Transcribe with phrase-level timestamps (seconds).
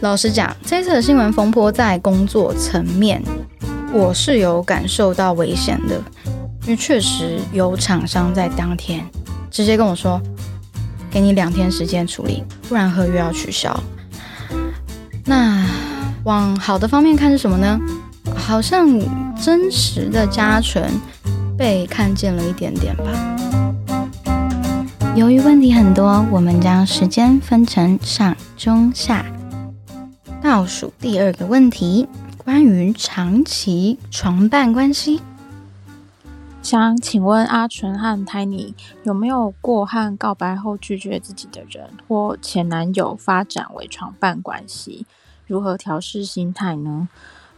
[0.00, 3.22] 老实讲，这次的新闻风波在工作层面，
[3.92, 6.02] 我是有感受到危险的，
[6.62, 9.04] 因为确实有厂商在当天
[9.50, 10.18] 直接跟我说，
[11.10, 13.78] 给你两天时间处理，不然合约要取消。
[15.26, 15.66] 那
[16.24, 17.78] 往好的方面看是什么呢？
[18.34, 18.88] 好像
[19.36, 20.90] 真实的加权
[21.58, 23.04] 被看见了一点点吧。
[25.14, 29.22] 由于问题很多，我们将时间分成上、中、下。
[30.42, 35.20] 倒数第二个问题，关于长期床伴关系，
[36.62, 45.04] 想请问阿纯和 Tiny 有没有过和告白后拒绝自己的人或前男友发展为床伴关系？
[45.46, 47.08] 如何调试心态呢？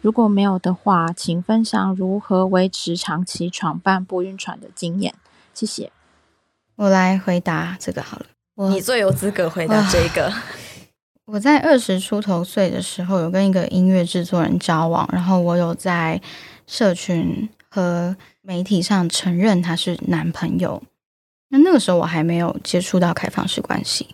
[0.01, 5.15] 如果没有的话，请分享如何维持长期床伴不晕船的经验。
[5.55, 5.93] 谢谢。
[6.75, 8.27] 我来回答这个好了。
[8.69, 10.33] 你最有资格回答这个。
[11.27, 16.21] 我在二十出头岁的时候，有跟一个音乐制作人交往，然后我有在
[16.67, 20.83] 社群和媒体上承认他是男朋友。
[21.51, 24.09] 那那个时候我还没有接触到开放式关系。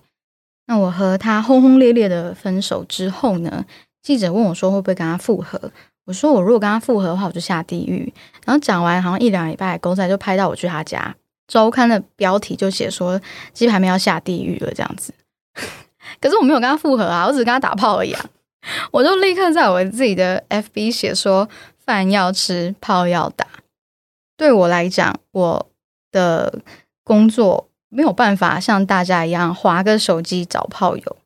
[0.66, 3.64] 那我和他轰轰烈烈的分手之后呢？
[4.02, 5.72] 记者问我说会不会跟他复合？
[6.04, 8.12] 我说我如果跟他复合的话，我就下地狱。
[8.44, 11.14] 然后讲完好像一两礼拜，狗仔就拍到我去他家。
[11.46, 13.20] 周刊的标题就写说
[13.54, 15.14] 鸡排妹要下地狱了这样子，
[16.20, 18.14] 可是我没有跟他复合啊，我只是跟他打炮而已。
[18.90, 23.46] 我就立刻在我自己的 FB 写说饭要吃，炮要打。
[24.36, 25.70] 对我来讲，我
[26.10, 26.60] 的
[27.04, 31.16] 工作没有办法像大家一样划个手机找炮友，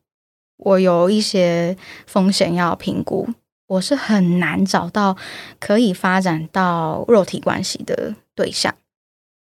[0.57, 1.75] 我有一些
[2.05, 3.27] 风险要评估，
[3.67, 5.17] 我是很难找到
[5.59, 8.73] 可以发展到肉体关系的对象。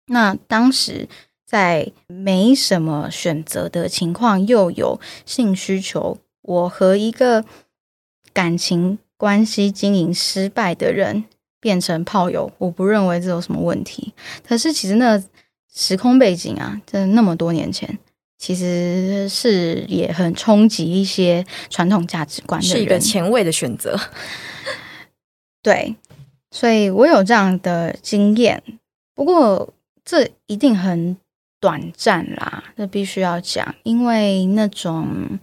[0.07, 1.09] 那当时
[1.47, 7.45] 在没什么选择的情况，又有性需求，我和一个
[8.33, 11.25] 感情关系经营失败的人
[11.61, 14.13] 变成炮友，我不认为这有什么问题。
[14.47, 15.23] 可是其实那
[15.73, 17.97] 时空背景啊，真的那么多年前，
[18.37, 23.97] 其实是也很冲击一些传统价值观的是一个前卫的选择。
[25.63, 25.95] 对，
[26.51, 28.61] 所以我有这样的经验，
[29.15, 29.73] 不过。
[30.09, 31.17] 这一定很
[31.67, 35.37] 短暂啦，这必须要讲，因为那种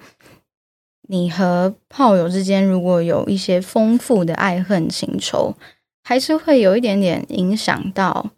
[1.09, 5.53] 你和炮友之间如果有一些丰富的爱恨情仇，
[6.01, 8.29] 还是会有一点点影响到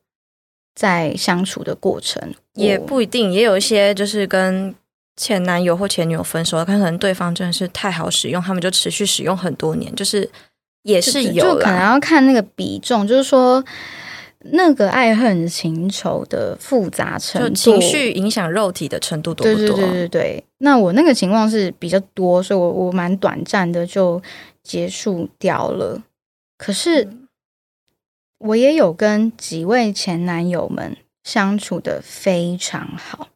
[0.74, 2.34] 在相处的过程。
[2.56, 4.74] 也不一定，也有一些就是跟
[5.16, 10.28] 前男友或前女友分手了，可能对方真的是太好使用，他们就持续使用很多年，就是
[10.81, 13.63] 也是有，就可能要看那个比重，就是说。
[14.51, 19.67] 那个爱恨情仇的复杂程度，情绪影响肉体的程度多不多？
[19.67, 20.44] 对对对对对。
[20.59, 24.22] 那我那个情况是比较多，所以我我蛮短暂的就
[24.61, 26.03] 结束掉了。
[26.57, 27.09] 可是
[28.38, 33.29] 我也有跟几位前男友们相处的非常好，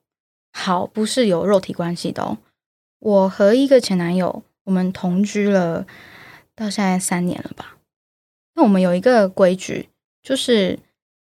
[0.54, 2.38] 好不是有肉体关系的哦。
[3.00, 5.88] 我和一个前男友，我们同居了
[6.56, 7.78] 到现在三年了吧？
[8.54, 9.90] 那我们有一个规矩，
[10.22, 10.78] 就是。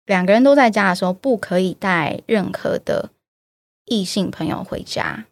[0.09, 3.11] 两个人都在家的时候，不可以带任何的
[3.85, 5.27] 异性朋友回家。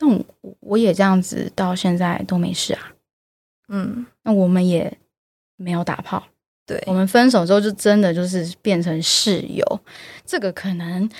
[0.00, 0.24] 那我
[0.58, 2.92] 我也这样子，到现在都没事啊。
[3.68, 4.98] 嗯，那我们也
[5.54, 6.26] 没有打炮。
[6.70, 9.80] 对，我们分手之后就真的就是变成室友，
[10.24, 11.10] 这个可能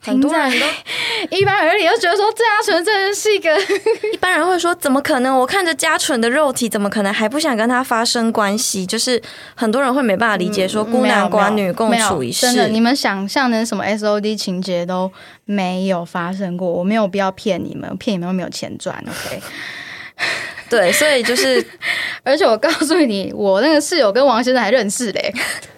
[0.00, 0.66] 很多人都
[1.36, 3.50] 一般耳里就觉得说，嘉纯真的是一个
[4.14, 5.36] 一般人会说，怎么可能？
[5.36, 8.86] 我看着嘉纯的肉体，怎么可能还不想跟他发生关系？
[8.86, 9.20] 就是
[9.56, 15.10] 很多人会没办法理解，说孤男寡女共处一室，真的，你们想象的什么 S O D 情节都
[15.44, 19.42] 没有发生过，我没有必要骗你们，骗你们又没有钱赚，OK。
[20.72, 21.62] 对，所以就是，
[22.24, 25.30] 而且我告诉你，我那个室友跟王先生还认识嘞，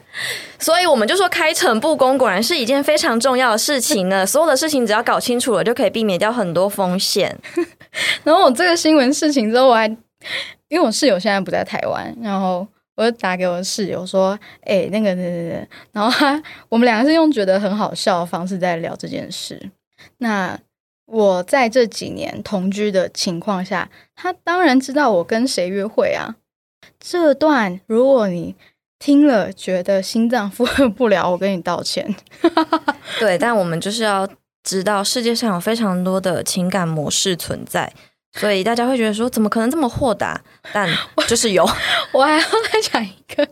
[0.61, 4.25] 所以我们就说开诚布公果然是一件非常重要的事情呢。
[4.27, 7.37] 所有的事情只要搞清楚了，就可以避免掉很多风险。
[8.23, 9.89] 然后我这个新闻事情之后，我还
[10.69, 12.65] 因为我室友现在不在台湾，然后
[12.95, 19.61] 我就打给我室友说：“哎，那个，对对对。”然后他我们两个是用觉得很好笑的方式在聊这件事。
[20.19, 20.57] 那。
[21.07, 26.37] 我在这几年同居的情况下，他当然知道我跟谁约会啊。
[26.99, 28.55] 这段如果你
[28.99, 32.15] 听了觉得心脏负荷不了，我跟你道歉。
[33.21, 34.27] 对，但我们就是要
[34.63, 37.93] 知道世界上有非常多的情感模式存在，
[38.33, 40.41] 所以大家会觉得说怎么可能这么豁达？
[40.73, 40.89] 但
[41.29, 41.69] 就是有。
[42.13, 43.47] 我还要再讲一个，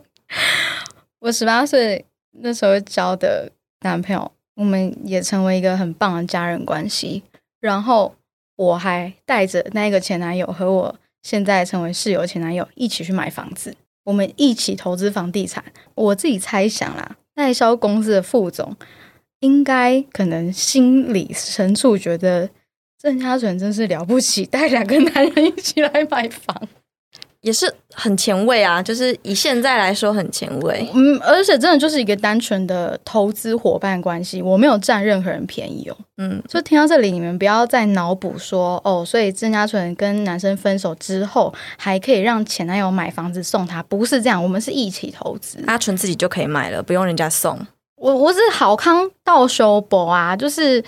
[1.19, 2.03] 我十八岁
[2.41, 3.51] 那时候交的
[3.81, 7.21] 男朋友，我们也成为一个很棒的家人关系。
[7.63, 8.13] 然后
[8.57, 13.73] 我还带着那个前男友和我现在成为室友前男友，一起去买房子，
[14.03, 15.63] 我们一起投资房地产。
[15.95, 18.75] 我自己猜想啦，代销公司的副总
[19.39, 22.49] 应该可能心里深处觉得
[23.01, 26.67] 郑嘉纯真是了不起，带两个男人一起来买房。
[27.43, 30.89] 也是很前卫啊，就是以现在来说很前卫。
[30.93, 35.97] 嗯，而且真的就是一个单纯的投资伙伴关系，我没有占任何人便宜哦。
[36.17, 47.59] 嗯，就听到这里，你们不要再脑补说哦，所以郑嘉纯跟男生分手之后，还可以让前男友买房子送他，不是这样，我们是一起投资，阿纯自己就可以买了，不用人家送。
[47.97, 50.81] 我我是好康到修博啊，就是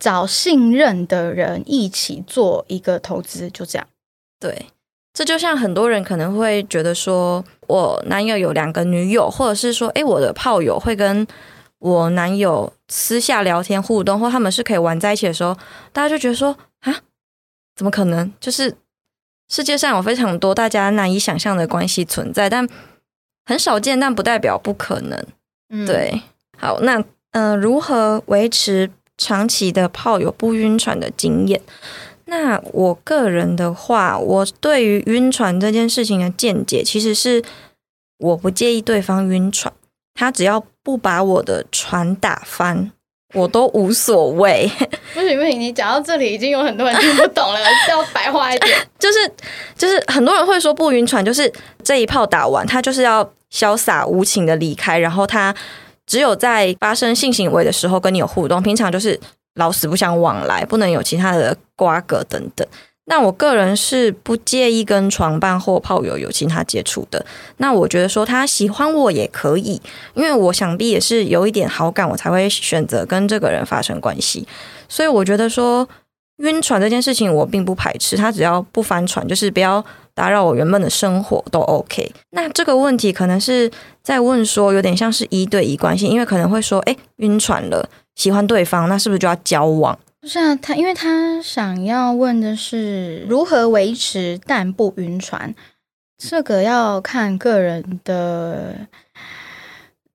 [0.00, 3.86] 找信任的人一起做一个投资，就这样。
[4.40, 4.66] 对。
[5.20, 11.26] 这就像很多人可能会觉得说，我男友有两个女友，或者是说，哎，我的炮友会跟
[11.78, 15.54] 我男友私下聊天互动，或他们是可以玩在一起的时候，
[15.92, 17.00] 大家就觉得说，啊，
[17.76, 18.32] 怎么可能？
[18.40, 18.74] 就是
[19.50, 22.66] 世界上有非常多大家难以想象的关系存在，但
[23.44, 25.22] 很少见，但不代表不可能。
[25.68, 26.22] 嗯，对，
[26.56, 31.60] 好，那嗯，如何维持长期的炮友不晕船的经验？
[32.30, 37.42] 那我个人的话，我对于晕船这件事情的见解，其实是
[38.18, 39.74] 我不介意对方晕船，
[40.14, 42.92] 他只要不把我的船打翻，
[43.34, 44.70] 我都无所谓。
[45.12, 48.78] 不行不行，你讲到这里已经有很多人听不懂了，要白话一点。
[48.96, 49.18] 就是
[49.76, 51.52] 就是很多人会说不晕船，就是
[51.82, 55.52] 这一炮打完，他就是要潇洒无情的离开，然后他
[56.06, 59.18] 只有在发生性行为的时候跟你有互动，平常就是。
[59.54, 62.66] 老死不相往来，不能有其他的瓜葛等等。
[63.06, 67.26] 那我个人是不介意跟床伴或炮友有其他接触的。
[67.56, 69.82] 那我觉得说他喜欢我也可以，
[70.14, 74.46] 因为我想必也是有一点好感，我才会选择跟这个人发生关系。
[74.88, 75.88] 所以我觉得说
[76.36, 82.12] 晕船这件事情我并不排斥，他只要不翻船，就是不要打扰我原本的生活都 OK。
[82.30, 83.68] 那这个问题可能是
[84.04, 87.88] 在问说有点像是一对一关系，因为可能会说，哎，晕船了。
[88.20, 89.98] 喜欢对方，那是不是就要交往？
[90.20, 95.54] 不是啊，他因为他想要问的是如何维持但不晕船，
[96.18, 98.86] 这个要看个人的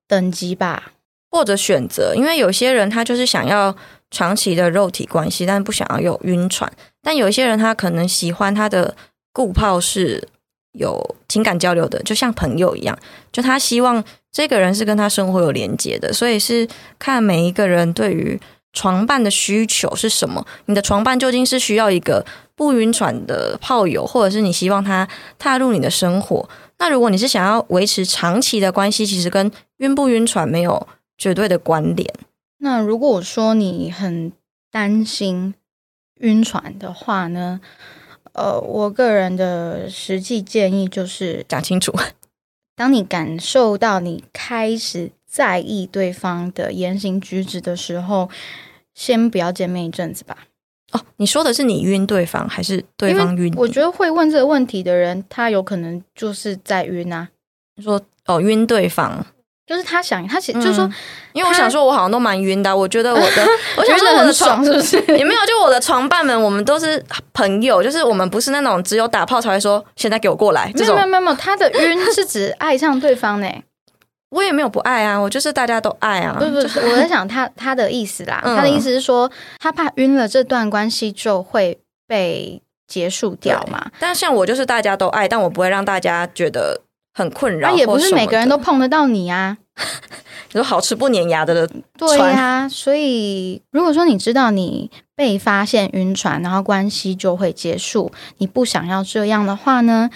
[0.08, 0.92] 等级吧，
[1.32, 2.14] 或者选择。
[2.16, 3.76] 因为有些人他就是想要
[4.12, 6.70] 长期的肉体关系，但不想要有晕船；
[7.02, 8.96] 但有一些人他可能喜欢他的
[9.34, 10.28] 固炮是
[10.76, 12.98] 有情感交流的，就像朋友一样，
[13.32, 14.04] 就他希望。
[14.36, 16.68] 这个人是跟他生活有连接的，所以是
[17.00, 18.38] 看每一个人对于
[18.74, 20.46] 床伴的需求是什么。
[20.66, 25.08] 你的床伴究竟是需要一个不晕船的炮友，或者是你希望他
[25.40, 26.50] 踏入你的生活？
[26.80, 30.86] 那如果你是想要维持长期的关系，其实跟晕不晕船没有
[31.18, 32.14] 绝对的关联。
[32.58, 34.34] 那如果说你很
[34.70, 35.56] 担心
[36.20, 37.62] 晕船的话呢？
[38.36, 41.94] 呃，我个人的实际建议就是讲清楚。
[42.76, 48.30] 当你感受到你开始在意对方的言行举止的时候，
[48.94, 50.48] 先不要见面一阵子吧。
[50.92, 53.54] 哦，你说的是你晕对方，还是对方晕？
[53.56, 57.30] 我觉得会问这个问题的人，他有可能就是在晕啊。
[57.76, 59.26] 你说哦，晕对方。
[59.68, 60.88] 就是他想，他想，就是说，
[61.34, 62.76] 因为我想说，我好像都蛮晕的。
[62.76, 63.48] 我觉得我的，
[63.78, 65.46] 我想说我的床是不是也没有？
[65.48, 67.04] 就我的床伴们，我们都是
[67.34, 70.72] 朋友，就是我们不是那种只有打炮才会说现在给我过来。
[70.76, 73.50] 没有没有没有，他的晕是指爱上对方呢。
[74.30, 76.36] 我也没有不爱啊，我就是大家都爱啊。
[76.38, 83.90] 不不，我在想他他的意思啦，他的意思是说，他怕晕了这段关系就会被结束掉嘛。
[84.00, 86.82] 但像我就是大家都爱，但我不会让大家觉得。
[87.16, 89.58] 很困扰，也不是每个人都碰得到你啊。
[90.52, 91.68] 有好吃不粘牙的，
[91.98, 92.68] 对呀。
[92.70, 100.10] 所以如果说你知道你被发现晕船，然后关系就会结束，你不想要这样的话呢？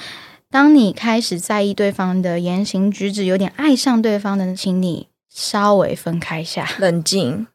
[0.51, 7.47] 当你开始在意对方的言行举止，有点爱上对方的，请你稍微分开下，冷静。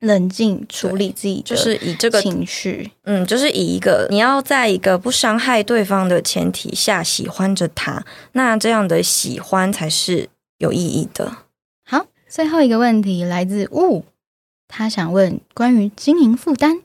[0.00, 11.38] 冷静处理自己，就是以这个情绪，嗯，就是以一个你要在一个不伤害对方的前提下喜欢着他，那这样的喜欢才是有意义的。
[11.84, 14.04] 好，最后一个问题来自雾，
[14.68, 16.82] 他想问关于经营负担。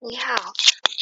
[0.00, 0.34] 你好。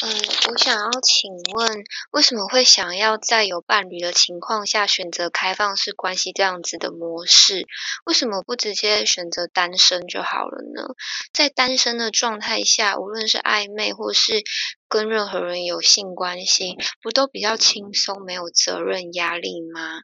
[0.02, 0.10] 嗯，
[0.50, 7.64] 我想要请问，为什么会想要在有伴侣的情况下选择开放式关系这样子的模式？
[8.04, 10.94] 为什么不直接选择单身就好了呢？
[11.32, 14.42] 在单身的状态下，无论是暧昧或是
[14.88, 20.00] 跟任何人有性关系，不都比较轻松，没有责任压力吗？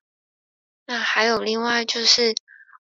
[0.86, 2.34] 那还有另外就是。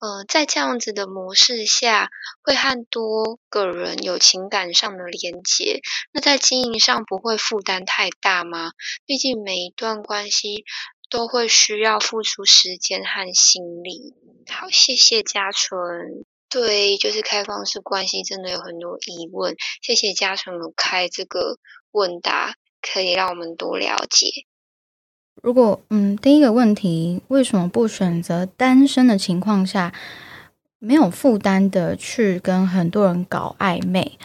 [0.03, 2.11] 呃，在这样子的模式下，
[2.43, 5.81] 会和多个人有情感上的连结，
[6.13, 8.73] 那在经营上不会负担太大吗？
[9.07, 10.65] 毕竟每一段关系
[11.09, 14.17] 都会需要付出时间和心力。
[14.51, 16.25] 好，谢谢嘉纯。
[16.51, 21.59] 对，就是开放式关系真的有很多疑问，谢谢嘉纯有开这个
[21.93, 24.27] 问答，可以让我们多了解。
[25.41, 29.93] 如果嗯，第一个问题，为什么不选择单身的情况下，
[30.79, 34.19] 没有负担的去跟很多人搞暧昧？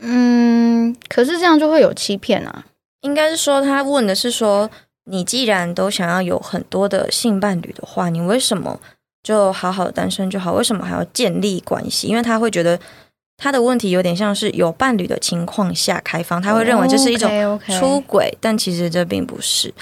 [0.00, 2.64] 嗯，可是这样就会有欺骗啊。
[3.02, 4.70] 应该是说，他问的是说，
[5.04, 8.80] 你既然都想要有很多的性伴侣的话，你为什么
[9.22, 10.52] 就好好单身就好？
[10.54, 12.06] 为什么还要建立关系？
[12.08, 12.78] 因为他会觉得。
[13.42, 17.28] 他的问题有点像是有伴侣的情况下开放，他会认为这是一种
[17.66, 19.74] 出轨，但其实这并不是。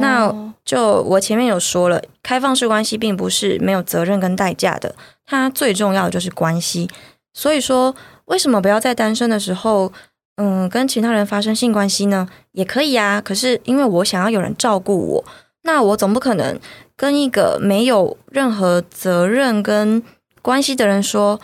[0.00, 4.94] 那就我前面有说了，开放式关系并不是没有责任跟代价的，
[5.26, 6.88] 它最重要的就是关系。
[7.34, 9.92] 所以说，为什么不要在单身的时候，
[10.36, 12.26] 嗯，跟其他人发生性关系呢？
[12.52, 13.20] 也可以啊。
[13.20, 15.24] 可是因为我想要有人照顾我，
[15.64, 16.58] 那我总不可能
[16.96, 20.02] 跟一个没有任何责任跟
[20.40, 21.38] 关系的人说，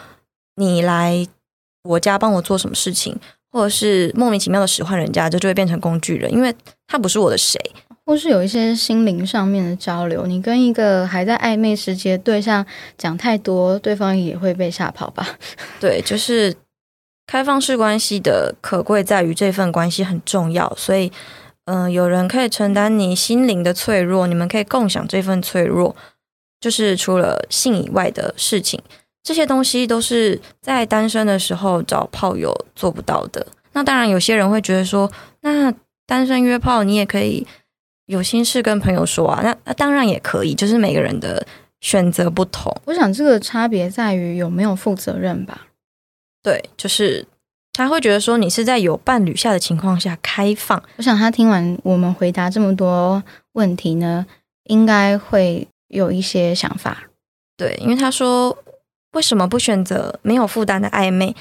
[0.55, 1.27] 你来。
[1.83, 3.17] 我家帮我做什么事情，
[3.51, 6.55] 或者是莫名其妙的使唤人家，这就会变成工具人，因为
[6.87, 7.59] 他不是我的谁，
[8.05, 10.27] 或是有一些心灵上面的交流。
[10.27, 12.65] 你跟一个还在暧昧时期的对象
[12.97, 15.39] 讲太多，对方也会被吓跑吧？
[15.81, 16.55] 对，就是
[17.27, 21.13] 开放式关系的可贵在于这份关系很重要，所以
[21.67, 25.95] 嗯，有人可以承担你心灵的脆弱，你们可以共享这份脆弱，
[26.61, 28.81] 就是除了性以外的事情。
[29.23, 33.47] 这些东西都是在单身的时候找炮友做不到的。
[33.73, 35.11] 那当然，有些人会觉得说，
[35.43, 35.73] 那
[36.07, 37.47] 单身约炮你也可以
[38.07, 39.41] 有心事跟朋友说啊。
[39.43, 41.47] 那那当然也可以，就是每个人的
[41.81, 42.75] 选择不同。
[42.87, 45.67] 我想这个差别在于有没有负责任吧。
[46.43, 47.27] 对，就是
[47.75, 50.83] 他会觉得说，你是在有伴侣下的情况下开放。
[50.97, 53.23] 我想他听完我们回答这么多
[53.53, 54.25] 问题呢，
[54.65, 57.05] 应该会有一些想法。
[57.57, 58.57] 对，因为他说。
[59.13, 61.35] 为什么不选择没有负担的暧昧？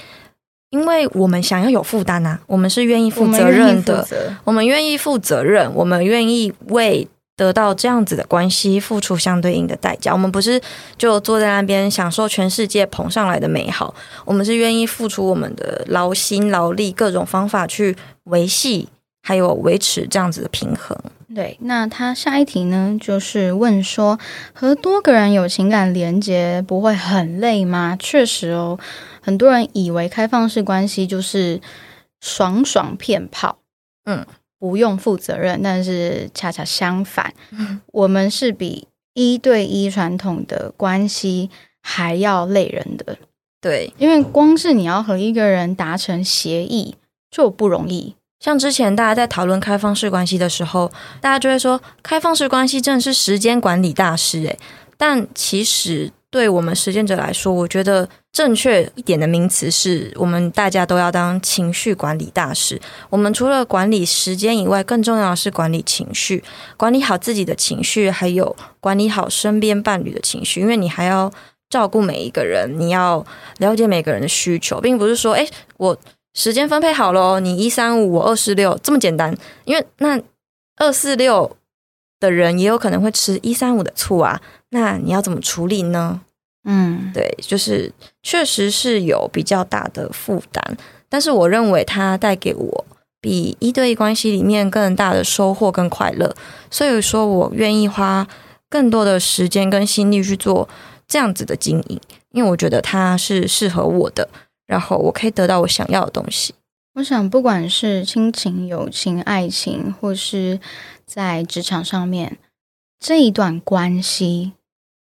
[0.69, 4.05] 因为我们想要有负担啊，我们是愿意负责任的，
[4.43, 7.07] 我们愿意负责任，我们愿意为
[7.37, 10.11] 得到这样子的关系付出相对应的代价。
[10.11, 10.61] 我们不是
[10.97, 13.95] 就坐在那边享受全世界捧上来的美好，
[14.25, 17.95] 我们是愿意付出我们的劳心劳力，各种方法去
[18.25, 18.89] 维系
[19.27, 20.97] 还有维持这样子的平衡。
[21.35, 24.17] 对，那他下一题呢，就是问说，
[24.53, 27.97] 和多个人有情感连接不会很累吗？
[27.99, 28.79] 确实哦，
[29.21, 31.59] 很多人以为开放式关系就是
[32.21, 33.57] 爽爽骗炮，
[34.05, 34.25] 嗯，
[34.57, 37.33] 不用负责任，但是恰恰相反，
[37.87, 41.49] 我们是比一对一传统的关系
[41.81, 43.17] 还要累人的。
[43.59, 46.95] 对，因为光是你要和一个人达成协议
[47.29, 48.15] 就不容易。
[48.39, 54.59] 像之前大家在讨论开放式关系的时候，大家就会说开放式关系真的是时间管理大师诶。
[54.95, 62.79] 但其实对我们实践者来说，我觉得正确一点的名词是我们大家都要当情绪管理大师。
[63.09, 66.43] 我们除了管理时间以外，更重要的是管理情绪，
[66.77, 71.31] 管理好自己的情绪，还有管理好身边伴侣的情绪，因为你还要
[71.69, 73.25] 照顾每一个人，你要
[73.57, 75.97] 了解每个人的需求，并不是说诶，我。
[76.37, 79.35] 时间分配好了，你一三五，我二四六，这么简单。
[79.65, 80.21] 因为那
[80.75, 81.57] 二四六
[82.19, 84.39] 的人也有可能会吃一三五的醋啊，
[84.69, 86.21] 那你要怎么处理呢？
[86.63, 87.91] 嗯，对，就是
[88.21, 90.77] 确实是有比较大的负担，
[91.09, 92.85] 但是我认为它带给我
[93.19, 96.35] 比一对一关系里面更大的收获跟快乐，
[96.69, 98.27] 所以说我愿意花
[98.69, 100.69] 更多的时间跟心力去做
[101.07, 101.99] 这样子的经营，
[102.31, 104.29] 因为我觉得它是适合我的。
[104.67, 106.53] 然后我可以得到我想要的东西。
[106.93, 110.59] 我想，不管是亲情、友情、爱情，或是
[111.05, 112.37] 在职场上面，
[112.99, 114.53] 这一段关系，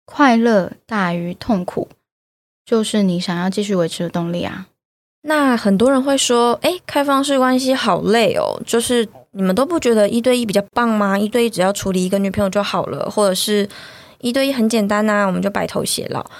[0.04, 1.88] 快乐大于痛苦，
[2.64, 4.68] 就是你想要继续维持的动力啊。
[5.22, 11.18] 那很多人会说：“哎，开放式关系好累哦，就是你们都不觉得一对一比较棒吗？
[11.18, 13.68] 一对一只要处理一个女朋友就好了，或者是
[14.20, 16.30] 一对一很简单呐，我们就白头偕老。”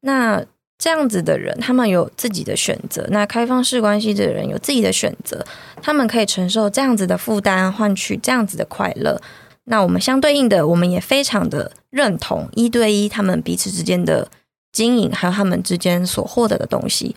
[0.00, 0.44] 那
[0.76, 3.06] 这样子的人，他们有自己的选择。
[3.10, 5.44] 那开放式关系的人有自己的选择，
[5.80, 9.20] 他们可以承受这样子的负担，换取这样子的快乐。
[9.64, 14.28] 那我们相对应的，我们也非常的认同一对一他们彼此之间的
[14.72, 17.14] 经营，还有他们之间所获得的东西。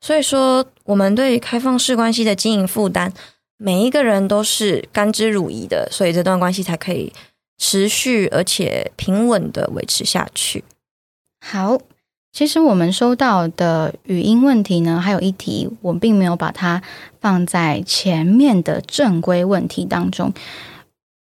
[0.00, 3.12] 所以说，我们对于开放式关系的经营负担，
[3.56, 7.12] 每一个人都是甘之如饴的，所以这段关系才可以
[7.56, 10.64] 持续而且平稳的维持下去。
[11.40, 11.78] 好。
[12.36, 16.82] 其实我们收到的语音问题呢，还有一题，我并没有把它
[17.18, 20.34] 放在前面的正规问题当中，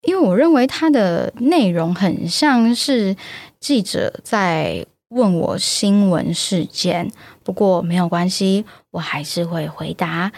[0.03, 3.17] 因为我认为它的内容很像是
[3.59, 7.11] 记者在问我新闻事件。
[7.43, 10.31] 不过没有关系，我还是会回答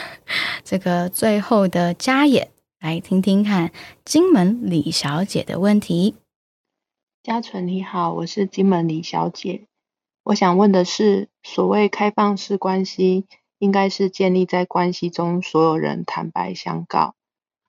[0.62, 3.72] 这个最后的加演，来听听看
[4.04, 6.16] 金门李小姐的问题。
[7.22, 9.62] 嘉纯你好，我是金门李小姐。
[10.30, 13.26] 我想问的是，所谓开放式关系，
[13.58, 17.16] 应该是建立在关系中所有人坦白相告，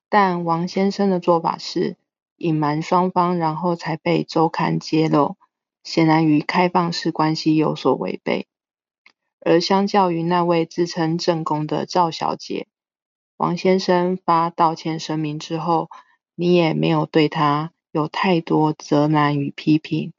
[0.10, 1.98] 但王先生的做法是
[2.38, 5.38] 隐瞒双方，然后才被周刊揭露，
[5.84, 8.46] 显然与开放式关系有所违背。
[9.40, 12.68] 而相较于那位自称正宫的赵小姐，
[13.38, 15.90] 王先生发道歉声明之后，
[16.36, 20.14] 你也没有对他有太多责难与批评。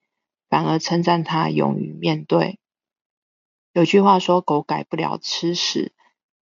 [0.52, 2.58] 反而称赞他勇于面对。
[3.72, 5.92] 有句话说：“狗改不了吃屎，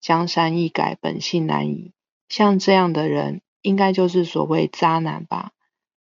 [0.00, 1.90] 江山易改，本性难移。”
[2.30, 5.50] 像这样的人，应该就是所谓渣男吧？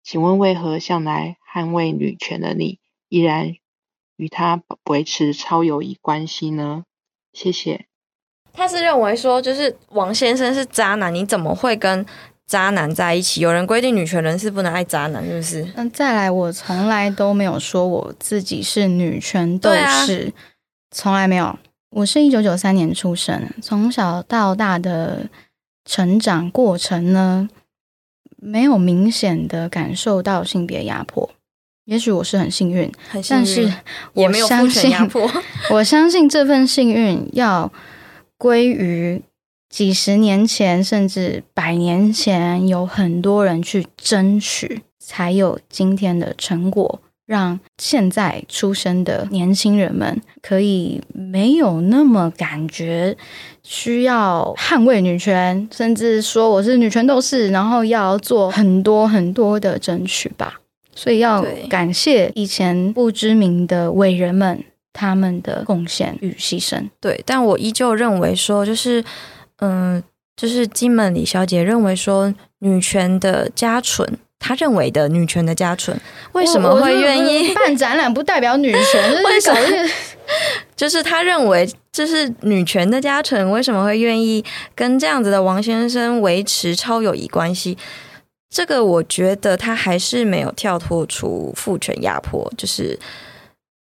[0.03, 2.77] 请问为何向来捍卫女权的你，
[3.09, 3.55] 依然
[4.17, 6.83] 与他维持超友谊关系呢？
[7.33, 7.87] 谢谢。
[8.53, 12.05] 他是认为说，就是王先生是渣男，你怎么会跟？
[12.47, 15.67] 渣男在一起，有人规定女权人士不能爱渣男，是不是？
[15.75, 19.71] 嗯，再来，我从来都没有说我自己是女权斗
[20.05, 20.31] 士，
[20.91, 21.57] 从来没有。
[21.89, 25.27] 我是一九九三年出生，从小到大的
[25.85, 27.49] 成长过程呢，
[28.37, 31.31] 没有明显的感受到性别压迫。
[31.85, 32.91] 也许我是很幸运，
[33.27, 33.71] 但是
[34.13, 34.95] 我相信，
[35.71, 37.71] 我相信这份幸运要
[38.37, 39.23] 归于。
[39.75, 53.17] 几十年前，甚至百年前，有很多人去争取，才有今天的成果，让现在出生的年轻人们可以没有那么感觉
[53.63, 60.61] 需要捍卫女权，甚至说我是女权斗士，然后要做很多很多的争取吧。
[60.95, 66.81] 所以要感谢以前不知名的伟人们他们的贡献与牺牲。
[67.01, 69.03] 对，但我依旧认为说，就是。
[69.59, 70.03] 嗯，
[70.35, 75.99] 就是金门李小姐认为说，女权的家纯，她认为的女权的家纯，
[76.33, 78.13] 为什么会愿意办展览？
[78.13, 79.59] 不代表女权， 为什么？
[80.75, 87.77] 就是她认为这是女权的家纯，为什么会愿意跟这样子的王先生维持超友谊关系？
[88.49, 92.97] 这个我觉得他还是没有跳脱出父权压迫，就是。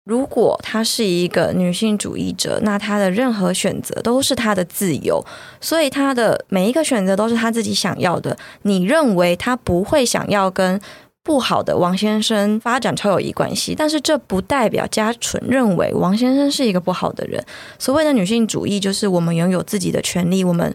[0.05, 5.25] 如果她是一个女性主义者，那她的任何选择都是她的自由，
[5.61, 8.37] 所以她的每一个选择都是她自己想要的。
[8.63, 10.79] 你认为她不会想要跟
[11.23, 17.43] 不好的王先生发展超友谊关系，但是这不代表家纯认为王先生是一个不好的人。
[17.79, 20.75] 所谓的女性主义，就是我们拥有自己的权利，我们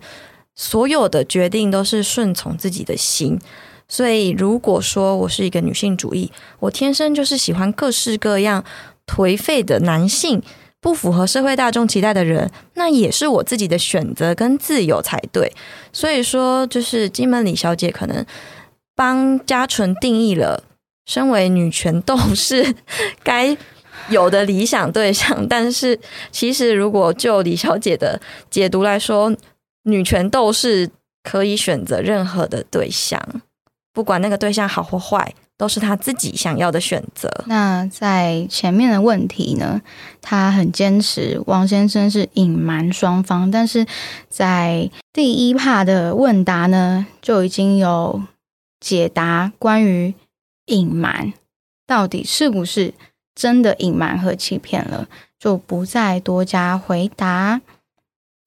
[0.55, 3.39] 所有的决定都是顺从自己的心。
[3.87, 8.65] 所以，如果说我是一个女性主义，我天生就是喜欢各式各样。
[9.09, 10.39] 颓废的男性，
[10.79, 15.51] 不符合社会大众期待的人，那也是我自己的选择跟自由才对。
[15.91, 18.23] 所以说，就是金门李小姐可能
[18.95, 20.63] 帮嘉纯定义了
[21.07, 22.75] 身为女权斗士
[23.23, 23.57] 该
[24.09, 25.99] 有的理想对象，但是
[26.31, 29.35] 其实如果就李小姐的解读来说，
[29.83, 30.91] 女权斗士
[31.23, 33.19] 可以选择任何的对象，
[33.91, 35.33] 不管那个对象好或坏。
[35.59, 37.29] 都是他自己想要的选择。
[37.45, 39.81] 那在前面的问题呢？
[40.21, 43.85] 他很坚持王先生是隐瞒双方，但是
[44.29, 48.23] 在第一趴的问答呢，就已经有
[48.79, 50.13] 解答关于
[50.67, 51.33] 隐瞒
[51.85, 52.93] 到底是不是
[53.35, 57.59] 真的隐瞒和欺骗了，就不再多加回答。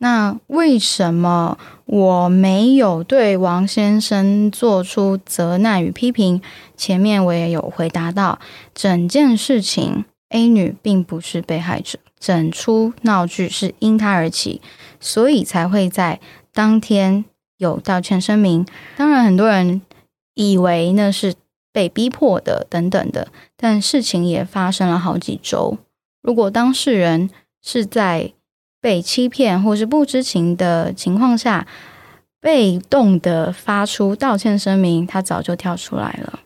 [0.03, 6.43] 那为什么我没有对王先生做出责难与批评？
[6.77, 8.41] 前面我也有回答到，
[8.75, 14.61] 整件事情 A 女并不是被害者，整出闹剧是因她而起，
[14.99, 16.19] 所以才会在
[16.53, 17.25] 当天
[17.59, 18.67] 有道歉声明。
[18.97, 19.83] 当然，很多人
[20.35, 21.35] 以为那是
[21.73, 25.79] 被逼迫的等等的，但事情也发生了好几周。
[26.21, 27.31] 如果当事人
[27.63, 28.33] 是在
[28.83, 31.67] 被欺骗或是不知情的情况下，
[32.41, 36.41] 被动的发出道歉声明，他早就跳出来了。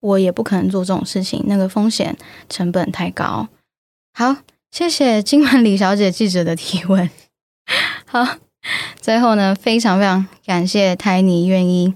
[0.00, 2.16] 我也不可能做这种事情，那个风险
[2.48, 3.48] 成本太高。
[4.12, 4.36] 好，
[4.70, 7.08] 谢谢今晚李小姐记者的提问。
[8.04, 8.36] 好，
[9.00, 11.94] 最后呢，非常非常感谢泰尼愿意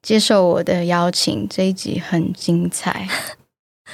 [0.00, 3.06] 接受我的邀请，这一集很精彩，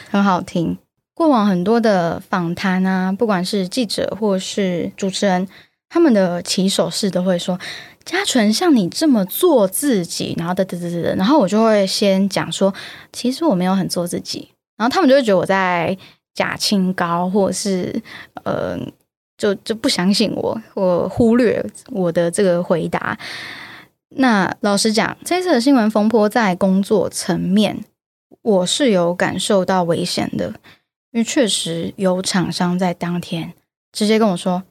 [0.09, 0.79] 很好听。
[1.17, 5.49] 过往很多的访谈啊，不管是记者或是主持人，
[5.89, 7.59] 他们的起手式都会说
[8.05, 12.73] ：“嘉纯，像你这么做自己。”然后的的的的，然后我就会先讲说
[13.15, 15.97] ：“其实我没有很做自己。”然后他们就会觉得我在
[16.35, 17.99] 假清高，或者是
[18.45, 18.79] 呃，
[19.39, 23.19] 就就不相信我，或忽略我的这个回答。
[24.11, 27.83] 那老实讲，这次的新闻风波在工作层面，
[28.43, 30.53] 我是有感受到危险的，
[31.17, 33.55] 因为确实有厂商在当天
[33.91, 34.65] 直接跟我说，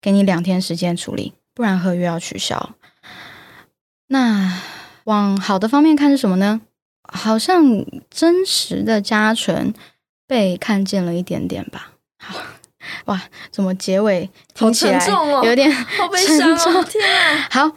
[0.00, 2.70] 给你两天时间处理，不然合约要取消。
[4.06, 4.62] 那
[5.04, 6.62] 往好的方面看是什么呢？
[7.02, 9.74] 好像真实的加权
[10.26, 11.92] 被看见了一点点吧。
[12.16, 12.38] 好，
[13.04, 15.06] 哇，怎么结尾听起来
[15.44, 16.82] 有点好悲伤哦！
[16.84, 17.76] 天啊，好。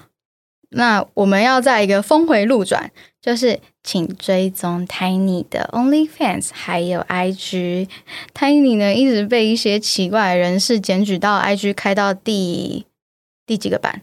[0.69, 2.89] 那我们要在一个峰回路转，
[3.21, 7.88] 就是请追踪 Tiny 的 OnlyFans 还有 IG。
[8.34, 12.86] Tiny 呢一直被一些奇怪的人士检举到 IG 开到第
[13.46, 14.02] 第几个版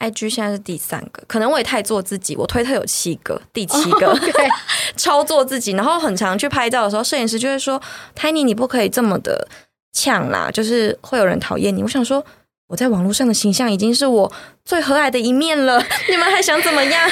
[0.00, 2.34] ？IG 现在是第三个，可能我也太做自己。
[2.36, 4.18] 我推特有七个，第七个
[4.96, 5.72] 超做自己。
[5.72, 7.80] 然后很常去拍照的时候，摄影师就会说
[8.16, 9.48] ：“Tiny 你不可以这么的
[9.92, 12.24] 呛啦，就是会有人讨厌你。”我想说。
[12.68, 14.32] 我在网络上的形象已经是我
[14.64, 17.10] 最和蔼的一面了， 你们还想怎么样？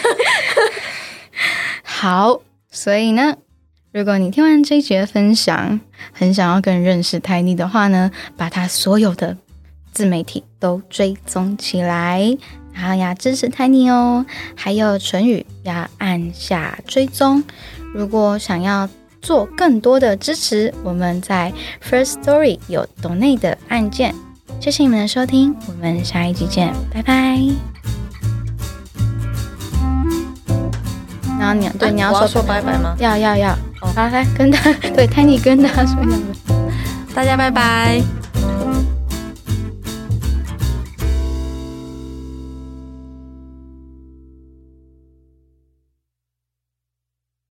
[1.82, 3.36] 好，所以呢，
[3.92, 5.80] 如果你听完这一节分享，
[6.12, 9.36] 很想要更认识 Tiny 的话呢，把他所有的
[9.92, 12.36] 自媒体都追踪起来，
[12.72, 14.24] 然后要支持 Tiny 哦。
[14.54, 17.42] 还有唇语要按下追踪。
[17.92, 18.88] 如果想要
[19.20, 24.14] 做更多的支持，我们在 First Story 有 Donate 的按键。
[24.60, 27.79] 谢谢你们的收听，我们下一集见，拜拜。
[31.40, 32.94] 然后你对你要说拜拜吗？
[33.00, 36.16] 要要要，好来跟他 对 Tiny 跟他说一下，
[37.14, 38.02] 大家拜拜。